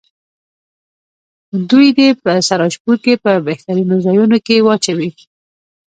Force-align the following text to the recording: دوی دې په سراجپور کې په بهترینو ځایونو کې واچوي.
دوی 1.69 1.87
دې 1.97 2.07
په 2.21 2.31
سراجپور 2.49 2.95
کې 3.03 3.13
په 3.23 3.31
بهترینو 3.47 3.95
ځایونو 4.05 4.37
کې 4.45 4.63
واچوي. 4.65 5.09